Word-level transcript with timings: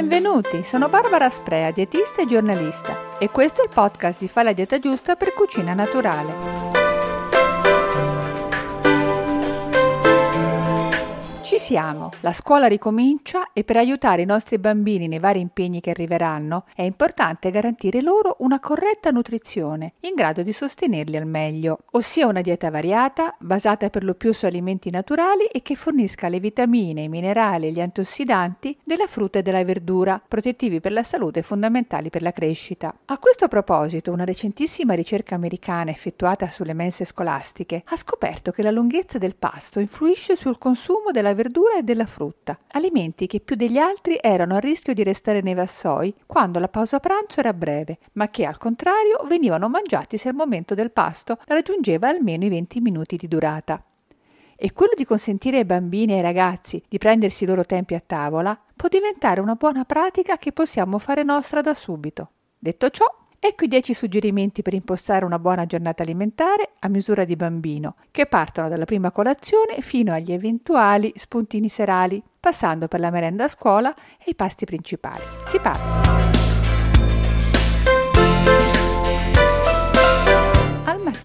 Benvenuti, 0.00 0.64
sono 0.64 0.88
Barbara 0.88 1.28
Sprea, 1.28 1.72
dietista 1.72 2.22
e 2.22 2.26
giornalista 2.26 3.18
e 3.18 3.28
questo 3.28 3.60
è 3.60 3.64
il 3.64 3.70
podcast 3.70 4.18
di 4.18 4.28
Fa 4.28 4.42
la 4.42 4.54
dieta 4.54 4.78
giusta 4.78 5.14
per 5.14 5.34
cucina 5.34 5.74
naturale. 5.74 6.69
Ci 11.50 11.58
siamo, 11.58 12.10
la 12.20 12.32
scuola 12.32 12.68
ricomincia 12.68 13.50
e 13.52 13.64
per 13.64 13.76
aiutare 13.76 14.22
i 14.22 14.24
nostri 14.24 14.56
bambini 14.58 15.08
nei 15.08 15.18
vari 15.18 15.40
impegni 15.40 15.80
che 15.80 15.90
arriveranno 15.90 16.64
è 16.76 16.82
importante 16.82 17.50
garantire 17.50 18.00
loro 18.02 18.36
una 18.38 18.60
corretta 18.60 19.10
nutrizione 19.10 19.94
in 20.02 20.14
grado 20.14 20.42
di 20.42 20.52
sostenerli 20.52 21.16
al 21.16 21.26
meglio, 21.26 21.78
ossia 21.90 22.28
una 22.28 22.40
dieta 22.40 22.70
variata, 22.70 23.34
basata 23.40 23.90
per 23.90 24.04
lo 24.04 24.14
più 24.14 24.32
su 24.32 24.46
alimenti 24.46 24.90
naturali 24.90 25.46
e 25.46 25.60
che 25.60 25.74
fornisca 25.74 26.28
le 26.28 26.38
vitamine, 26.38 27.02
i 27.02 27.08
minerali 27.08 27.66
e 27.66 27.72
gli 27.72 27.80
antiossidanti 27.80 28.78
della 28.84 29.08
frutta 29.08 29.40
e 29.40 29.42
della 29.42 29.64
verdura, 29.64 30.22
protettivi 30.28 30.78
per 30.78 30.92
la 30.92 31.02
salute 31.02 31.40
e 31.40 31.42
fondamentali 31.42 32.10
per 32.10 32.22
la 32.22 32.30
crescita. 32.30 32.94
A 33.06 33.18
questo 33.18 33.48
proposito, 33.48 34.12
una 34.12 34.22
recentissima 34.24 34.94
ricerca 34.94 35.34
americana 35.34 35.90
effettuata 35.90 36.48
sulle 36.48 36.74
mense 36.74 37.04
scolastiche 37.04 37.82
ha 37.86 37.96
scoperto 37.96 38.52
che 38.52 38.62
la 38.62 38.70
lunghezza 38.70 39.18
del 39.18 39.34
pasto 39.34 39.80
influisce 39.80 40.36
sul 40.36 40.56
consumo 40.56 41.10
della 41.10 41.30
verdura 41.30 41.38
e 41.48 41.82
della 41.82 42.06
frutta, 42.06 42.58
alimenti 42.72 43.26
che 43.26 43.40
più 43.40 43.56
degli 43.56 43.78
altri 43.78 44.18
erano 44.20 44.56
a 44.56 44.58
rischio 44.58 44.92
di 44.92 45.02
restare 45.02 45.40
nei 45.40 45.54
vassoi 45.54 46.14
quando 46.26 46.58
la 46.58 46.68
pausa 46.68 47.00
pranzo 47.00 47.40
era 47.40 47.54
breve, 47.54 47.98
ma 48.12 48.28
che 48.28 48.44
al 48.44 48.58
contrario 48.58 49.24
venivano 49.26 49.68
mangiati 49.68 50.18
se 50.18 50.28
il 50.28 50.34
momento 50.34 50.74
del 50.74 50.90
pasto 50.90 51.38
raggiungeva 51.46 52.08
almeno 52.08 52.44
i 52.44 52.48
20 52.48 52.80
minuti 52.80 53.16
di 53.16 53.28
durata. 53.28 53.82
E 54.56 54.72
quello 54.72 54.92
di 54.94 55.06
consentire 55.06 55.58
ai 55.58 55.64
bambini 55.64 56.12
e 56.12 56.16
ai 56.16 56.22
ragazzi 56.22 56.82
di 56.86 56.98
prendersi 56.98 57.44
i 57.44 57.46
loro 57.46 57.64
tempi 57.64 57.94
a 57.94 58.02
tavola 58.04 58.60
può 58.76 58.88
diventare 58.88 59.40
una 59.40 59.54
buona 59.54 59.84
pratica 59.84 60.36
che 60.36 60.52
possiamo 60.52 60.98
fare 60.98 61.22
nostra 61.22 61.62
da 61.62 61.72
subito. 61.72 62.32
Detto 62.58 62.90
ciò, 62.90 63.06
Ecco 63.42 63.64
i 63.64 63.68
10 63.68 63.94
suggerimenti 63.94 64.60
per 64.60 64.74
impostare 64.74 65.24
una 65.24 65.38
buona 65.38 65.64
giornata 65.64 66.02
alimentare 66.02 66.72
a 66.78 66.88
misura 66.88 67.24
di 67.24 67.36
bambino, 67.36 67.96
che 68.10 68.26
partono 68.26 68.68
dalla 68.68 68.84
prima 68.84 69.10
colazione 69.10 69.80
fino 69.80 70.12
agli 70.12 70.30
eventuali 70.30 71.10
spuntini 71.16 71.70
serali, 71.70 72.22
passando 72.38 72.86
per 72.86 73.00
la 73.00 73.10
merenda 73.10 73.44
a 73.44 73.48
scuola 73.48 73.94
e 74.18 74.32
i 74.32 74.34
pasti 74.34 74.66
principali. 74.66 75.22
Si 75.46 75.58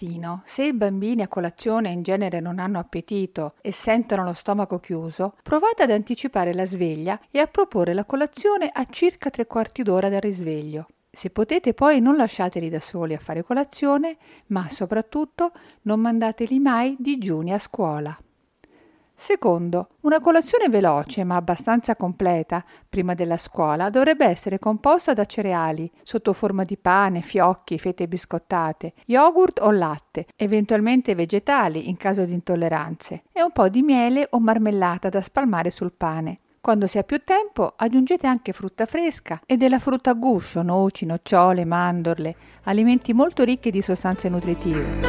mattino, 0.00 0.42
se 0.46 0.64
i 0.64 0.72
bambini 0.72 1.22
a 1.22 1.28
colazione 1.28 1.90
in 1.90 2.02
genere 2.02 2.40
non 2.40 2.58
hanno 2.58 2.78
appetito 2.78 3.54
e 3.60 3.70
sentono 3.70 4.24
lo 4.24 4.32
stomaco 4.32 4.80
chiuso, 4.80 5.36
provate 5.42 5.84
ad 5.84 5.90
anticipare 5.90 6.54
la 6.54 6.66
sveglia 6.66 7.20
e 7.30 7.38
a 7.38 7.46
proporre 7.46 7.94
la 7.94 8.04
colazione 8.04 8.68
a 8.72 8.84
circa 8.90 9.30
tre 9.30 9.46
quarti 9.46 9.82
d'ora 9.82 10.08
dal 10.08 10.20
risveglio. 10.20 10.88
Se 11.12 11.30
potete 11.30 11.74
poi 11.74 12.00
non 12.00 12.16
lasciateli 12.16 12.68
da 12.68 12.78
soli 12.78 13.14
a 13.14 13.18
fare 13.18 13.42
colazione, 13.42 14.16
ma 14.46 14.70
soprattutto 14.70 15.52
non 15.82 15.98
mandateli 16.00 16.60
mai 16.60 16.94
digiuni 16.98 17.52
a 17.52 17.58
scuola. 17.58 18.16
Secondo, 19.12 19.88
una 20.00 20.18
colazione 20.18 20.70
veloce 20.70 21.24
ma 21.24 21.36
abbastanza 21.36 21.94
completa 21.94 22.64
prima 22.88 23.12
della 23.12 23.36
scuola 23.36 23.90
dovrebbe 23.90 24.24
essere 24.24 24.58
composta 24.58 25.12
da 25.12 25.26
cereali 25.26 25.90
sotto 26.04 26.32
forma 26.32 26.62
di 26.62 26.78
pane, 26.78 27.20
fiocchi, 27.20 27.78
fette 27.78 28.08
biscottate, 28.08 28.94
yogurt 29.04 29.60
o 29.60 29.72
latte, 29.72 30.26
eventualmente 30.36 31.14
vegetali 31.14 31.90
in 31.90 31.98
caso 31.98 32.24
di 32.24 32.32
intolleranze, 32.32 33.24
e 33.30 33.42
un 33.42 33.50
po' 33.50 33.68
di 33.68 33.82
miele 33.82 34.26
o 34.30 34.40
marmellata 34.40 35.10
da 35.10 35.20
spalmare 35.20 35.70
sul 35.70 35.92
pane. 35.92 36.38
Quando 36.62 36.86
si 36.86 36.98
ha 36.98 37.04
più 37.04 37.22
tempo 37.24 37.72
aggiungete 37.74 38.26
anche 38.26 38.52
frutta 38.52 38.84
fresca 38.84 39.40
e 39.46 39.56
della 39.56 39.78
frutta 39.78 40.10
a 40.10 40.14
guscio, 40.14 40.60
noci, 40.60 41.06
nocciole, 41.06 41.64
mandorle, 41.64 42.36
alimenti 42.64 43.14
molto 43.14 43.44
ricchi 43.44 43.70
di 43.70 43.80
sostanze 43.80 44.28
nutritive. 44.28 45.08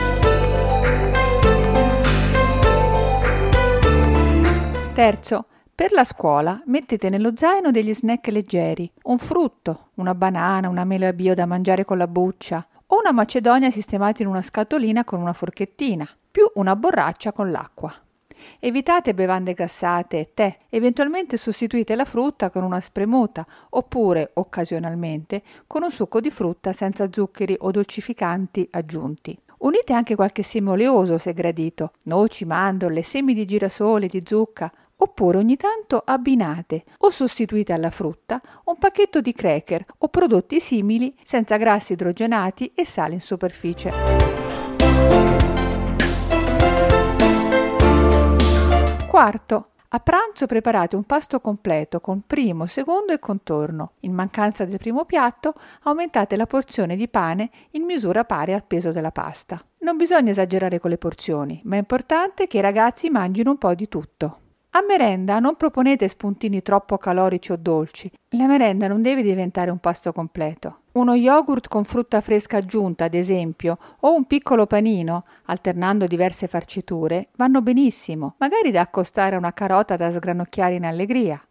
Terzo, 4.94 5.46
per 5.76 5.92
la 5.92 6.06
scuola 6.06 6.62
mettete 6.68 7.10
nello 7.10 7.34
zaino 7.36 7.70
degli 7.70 7.94
snack 7.94 8.28
leggeri, 8.28 8.90
un 9.04 9.18
frutto, 9.18 9.90
una 9.96 10.16
banana, 10.16 10.70
una 10.70 10.86
mela 10.86 11.12
bio 11.12 11.36
da 11.36 11.46
mangiare 11.46 11.84
con 11.84 11.98
la 11.98 12.08
buccia 12.08 12.66
o 12.86 12.98
una 12.98 13.12
macedonia 13.12 13.70
sistemata 13.72 14.22
in 14.22 14.30
una 14.30 14.42
scatolina 14.42 15.04
con 15.04 15.20
una 15.20 15.34
forchettina, 15.34 16.08
più 16.32 16.50
una 16.56 16.78
borraccia 16.78 17.34
con 17.34 17.52
l'acqua. 17.52 17.94
Evitate 18.60 19.14
bevande 19.14 19.54
gassate 19.54 20.20
e 20.20 20.32
tè, 20.34 20.58
eventualmente 20.70 21.38
sostituite 21.38 21.96
la 21.96 22.06
frutta 22.06 22.50
con 22.50 22.64
una 22.64 22.80
spremuta 22.80 23.46
oppure, 23.70 24.32
occasionalmente, 24.34 25.42
con 25.68 25.84
un 25.84 25.92
succo 25.92 26.20
di 26.20 26.30
frutta 26.30 26.74
senza 26.74 27.08
zuccheri 27.12 27.56
o 27.60 27.72
dolcificanti 27.72 28.68
aggiunti. 28.72 29.38
Unite 29.60 29.94
anche 29.94 30.16
qualche 30.16 30.44
seme 30.44 30.72
oleoso 30.72 31.18
se 31.18 31.34
gradito, 31.34 31.92
noci, 32.06 32.46
mandorle, 32.46 33.04
semi 33.04 33.34
di 33.34 33.46
girasole, 33.46 34.08
di 34.08 34.22
zucca, 34.26 34.72
oppure 35.02 35.38
ogni 35.38 35.58
tanto 35.58 36.02
abbinate 36.04 36.84
o 37.00 37.10
sostituite 37.10 37.74
alla 37.74 37.90
frutta 37.90 38.42
un 38.66 38.78
pacchetto 38.78 39.20
di 39.22 39.34
cracker 39.34 39.86
o 40.00 40.08
prodotti 40.10 40.60
simili 40.60 41.16
senza 41.24 41.58
grassi 41.58 41.94
idrogenati 41.94 42.72
e 42.76 42.86
sale 42.86 43.16
in 43.16 43.22
superficie. 43.22 44.41
Quarto, 49.22 49.74
a 49.90 50.00
pranzo 50.00 50.48
preparate 50.48 50.96
un 50.96 51.04
pasto 51.04 51.40
completo 51.42 52.00
con 52.00 52.24
primo, 52.26 52.66
secondo 52.66 53.14
e 53.14 53.20
contorno. 53.20 53.92
In 54.00 54.14
mancanza 54.14 54.66
del 54.66 54.80
primo 54.80 55.06
piatto, 55.06 55.54
aumentate 55.84 56.36
la 56.36 56.48
porzione 56.48 56.96
di 56.96 57.08
pane 57.08 57.52
in 57.74 57.84
misura 57.84 58.24
pari 58.24 58.54
al 58.54 58.64
peso 58.64 58.92
della 58.92 59.12
pasta. 59.12 59.64
Non 59.82 59.96
bisogna 59.96 60.32
esagerare 60.32 60.80
con 60.80 60.90
le 60.90 60.98
porzioni, 60.98 61.62
ma 61.66 61.76
è 61.76 61.78
importante 61.78 62.48
che 62.48 62.58
i 62.58 62.62
ragazzi 62.62 63.12
mangino 63.12 63.52
un 63.52 63.60
po' 63.60 63.76
di 63.76 63.88
tutto. 63.88 64.41
A 64.74 64.82
merenda 64.88 65.40
non 65.40 65.58
proponete 65.58 66.08
spuntini 66.08 66.62
troppo 66.62 66.98
calorici 66.98 67.52
o 67.52 67.58
dolci. 67.58 68.10
La 68.38 68.48
merenda 68.48 68.88
non 68.88 69.02
deve 69.02 69.22
diventare 69.22 69.70
un 69.70 69.80
pasto 69.80 70.14
completo. 70.14 70.84
Uno 70.94 71.14
yogurt 71.14 71.68
con 71.68 71.84
frutta 71.84 72.22
fresca 72.22 72.56
aggiunta, 72.56 73.04
ad 73.04 73.14
esempio, 73.14 73.78
o 74.00 74.16
un 74.16 74.24
piccolo 74.24 74.68
panino, 74.68 75.26
alternando 75.48 76.08
diverse 76.08 76.48
farciture, 76.48 77.32
vanno 77.36 77.62
benissimo, 77.62 78.36
magari 78.38 78.72
da 78.72 78.80
accostare 78.80 79.36
a 79.36 79.40
una 79.40 79.52
carota 79.52 79.98
da 79.98 80.10
sgranocchiare 80.10 80.76
in 80.76 80.86
allegria. 80.86 81.46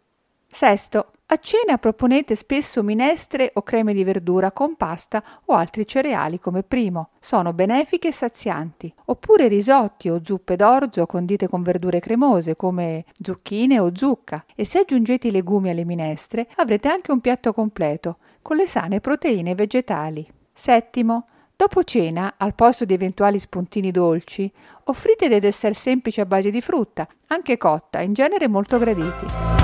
Sesto, 0.53 1.13
a 1.27 1.37
cena 1.37 1.77
proponete 1.77 2.35
spesso 2.35 2.83
minestre 2.83 3.51
o 3.53 3.61
creme 3.61 3.93
di 3.93 4.03
verdura 4.03 4.51
con 4.51 4.75
pasta 4.75 5.23
o 5.45 5.53
altri 5.53 5.87
cereali 5.87 6.39
come 6.39 6.61
primo. 6.61 7.11
Sono 7.21 7.53
benefiche 7.53 8.09
e 8.09 8.11
sazianti. 8.11 8.93
Oppure 9.05 9.47
risotti 9.47 10.09
o 10.09 10.19
zuppe 10.21 10.57
d'orzo 10.57 11.05
condite 11.05 11.47
con 11.47 11.63
verdure 11.63 12.01
cremose 12.01 12.57
come 12.57 13.05
zucchine 13.21 13.79
o 13.79 13.91
zucca. 13.93 14.43
E 14.53 14.65
se 14.65 14.79
aggiungete 14.79 15.29
i 15.29 15.31
legumi 15.31 15.69
alle 15.69 15.85
minestre 15.85 16.49
avrete 16.57 16.89
anche 16.89 17.13
un 17.13 17.21
piatto 17.21 17.53
completo 17.53 18.17
con 18.41 18.57
le 18.57 18.67
sane 18.67 18.99
proteine 18.99 19.55
vegetali. 19.55 20.29
Settimo, 20.51 21.27
Dopo 21.55 21.83
cena, 21.83 22.33
al 22.37 22.55
posto 22.55 22.85
di 22.85 22.95
eventuali 22.95 23.37
spuntini 23.37 23.91
dolci, 23.91 24.51
offrite 24.85 25.27
dei 25.27 25.39
dessert 25.39 25.75
semplici 25.75 26.19
a 26.19 26.25
base 26.25 26.49
di 26.49 26.59
frutta, 26.59 27.07
anche 27.27 27.55
cotta, 27.57 28.01
in 28.01 28.13
genere 28.13 28.47
molto 28.47 28.79
graditi. 28.79 29.60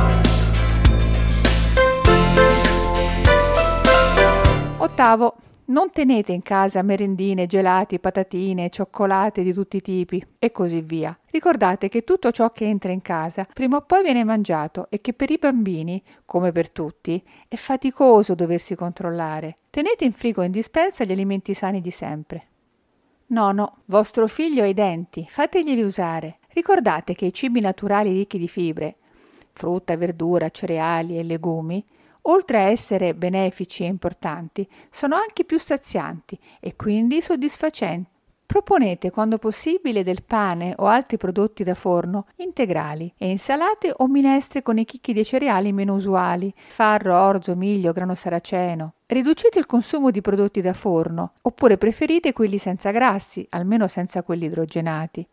Ottavo, 4.98 5.36
non 5.66 5.92
tenete 5.92 6.32
in 6.32 6.42
casa 6.42 6.82
merendine, 6.82 7.46
gelati, 7.46 8.00
patatine, 8.00 8.72
cioccolate 8.72 9.44
di 9.44 9.54
tutti 9.54 9.78
i 9.78 9.82
tipi 9.82 10.26
e 10.40 10.52
così 10.52 10.82
via. 10.82 11.16
Ricordate 11.30 11.88
che 11.88 12.04
tutto 12.04 12.32
ciò 12.32 12.52
che 12.52 12.66
entra 12.66 12.92
in 12.92 13.04
casa 13.04 13.48
prima 13.54 13.78
o 13.78 13.82
poi 13.82 14.02
viene 14.02 14.24
mangiato 14.24 14.88
e 14.90 15.00
che 15.00 15.14
per 15.14 15.30
i 15.30 15.38
bambini, 15.38 16.02
come 16.26 16.52
per 16.52 16.72
tutti, 16.72 17.24
è 17.48 17.56
faticoso 17.58 18.34
doversi 18.34 18.74
controllare. 18.74 19.58
Tenete 19.70 20.04
in 20.04 20.14
frigo 20.14 20.42
in 20.42 20.50
dispensa 20.50 21.04
gli 21.04 21.12
alimenti 21.12 21.54
sani 21.54 21.80
di 21.80 21.92
sempre. 21.92 22.48
Nono, 23.28 23.82
vostro 23.86 24.26
figlio 24.26 24.64
ha 24.64 24.66
i 24.66 24.74
denti, 24.74 25.28
fateglieli 25.30 25.84
usare. 25.84 26.40
Ricordate 26.48 27.14
che 27.14 27.26
i 27.28 27.34
cibi 27.34 27.60
naturali 27.60 28.12
ricchi 28.14 28.40
di 28.40 28.48
fibre, 28.48 28.96
frutta, 29.54 29.96
verdura, 29.96 30.50
cereali 30.50 31.20
e 31.20 31.24
legumi, 31.24 31.86
oltre 32.30 32.58
a 32.58 32.70
essere 32.70 33.14
benefici 33.14 33.84
e 33.84 33.88
importanti, 33.88 34.68
sono 34.90 35.16
anche 35.16 35.44
più 35.44 35.60
sazianti 35.60 36.40
e 36.60 36.76
quindi 36.76 37.22
soddisfacenti. 37.22 38.16
Proponete 38.48 39.12
quando 39.12 39.40
possibile 39.40 40.04
del 40.04 40.24
pane 40.24 40.74
o 40.78 40.86
altri 40.86 41.18
prodotti 41.18 41.66
da 41.66 41.76
forno 41.76 42.28
integrali 42.38 43.14
e 43.18 43.30
insalate 43.30 43.92
o 43.94 44.08
minestre 44.08 44.62
con 44.62 44.78
i 44.78 44.86
chicchi 44.86 45.12
dei 45.12 45.26
cereali 45.26 45.74
meno 45.74 45.96
usuali, 45.96 46.54
farro, 46.70 47.20
orzo, 47.20 47.58
miglio, 47.58 47.92
grano 47.92 48.16
saraceno. 48.16 48.94
Riducete 49.06 49.60
il 49.60 49.66
consumo 49.66 50.12
di 50.12 50.22
prodotti 50.22 50.62
da 50.62 50.72
forno, 50.72 51.34
oppure 51.42 51.78
preferite 51.78 52.32
quelli 52.32 52.58
senza 52.58 52.92
grassi, 52.92 53.46
almeno 53.50 53.90
senza 53.90 54.24
quelli 54.24 54.46
idrogenati, 54.46 55.28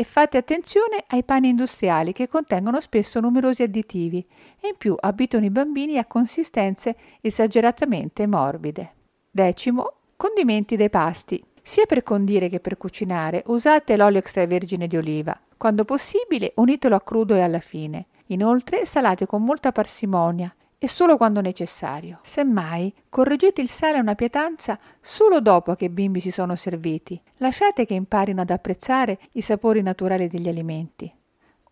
e 0.00 0.04
fate 0.04 0.38
attenzione 0.38 1.04
ai 1.08 1.22
pani 1.24 1.48
industriali 1.50 2.12
che 2.14 2.26
contengono 2.26 2.80
spesso 2.80 3.20
numerosi 3.20 3.62
additivi 3.62 4.26
e 4.58 4.68
in 4.68 4.76
più 4.78 4.96
abituano 4.98 5.44
i 5.44 5.50
bambini 5.50 5.98
a 5.98 6.06
consistenze 6.06 6.96
esageratamente 7.20 8.26
morbide. 8.26 8.94
Decimo, 9.30 9.96
condimenti 10.16 10.76
dei 10.76 10.88
pasti. 10.88 11.44
Sia 11.60 11.84
per 11.84 12.02
condire 12.02 12.48
che 12.48 12.60
per 12.60 12.78
cucinare 12.78 13.42
usate 13.48 13.98
l'olio 13.98 14.20
extravergine 14.20 14.86
di 14.86 14.96
oliva. 14.96 15.38
Quando 15.58 15.84
possibile 15.84 16.54
unitelo 16.54 16.96
a 16.96 17.02
crudo 17.02 17.34
e 17.34 17.42
alla 17.42 17.60
fine. 17.60 18.06
Inoltre 18.28 18.86
salate 18.86 19.26
con 19.26 19.44
molta 19.44 19.70
parsimonia 19.70 20.50
e 20.82 20.88
solo 20.88 21.18
quando 21.18 21.42
necessario. 21.42 22.20
Semmai, 22.22 22.92
correggete 23.10 23.60
il 23.60 23.68
sale 23.68 23.98
a 23.98 24.00
una 24.00 24.14
pietanza 24.14 24.78
solo 24.98 25.40
dopo 25.40 25.74
che 25.74 25.84
i 25.84 25.90
bimbi 25.90 26.20
si 26.20 26.30
sono 26.30 26.56
serviti. 26.56 27.20
Lasciate 27.36 27.84
che 27.84 27.92
imparino 27.92 28.40
ad 28.40 28.48
apprezzare 28.48 29.18
i 29.32 29.42
sapori 29.42 29.82
naturali 29.82 30.26
degli 30.26 30.48
alimenti. 30.48 31.14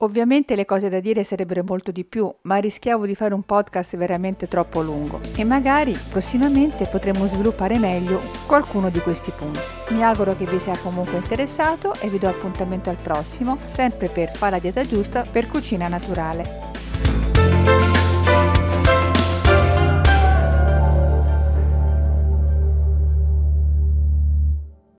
Ovviamente 0.01 0.55
le 0.55 0.65
cose 0.65 0.89
da 0.89 1.01
dire 1.01 1.25
sarebbero 1.25 1.65
molto 1.67 1.91
di 1.91 2.05
più, 2.05 2.33
ma 2.43 2.57
rischiavo 2.57 3.05
di 3.05 3.17
fare 3.17 3.35
un 3.35 3.43
podcast 3.43 3.97
veramente 3.97 4.47
troppo 4.47 4.81
lungo 4.81 5.19
e 5.35 5.43
magari 5.43 5.99
prossimamente 6.11 6.87
potremo 6.87 7.27
sviluppare 7.27 7.79
meglio 7.79 8.21
qualcuno 8.47 8.91
di 8.91 9.01
questi 9.01 9.33
punti. 9.33 9.59
Mi 9.89 10.05
auguro 10.05 10.37
che 10.37 10.45
vi 10.45 10.61
sia 10.61 10.79
comunque 10.79 11.17
interessato 11.17 11.95
e 11.95 12.09
vi 12.11 12.19
do 12.19 12.29
appuntamento 12.29 12.91
al 12.91 12.99
prossimo, 12.99 13.57
sempre 13.71 14.09
per 14.09 14.37
Fa 14.37 14.51
la 14.51 14.61
dieta 14.61 14.85
giusta 14.85 15.23
per 15.23 15.49
cucina 15.49 15.89
naturale. 15.89 16.68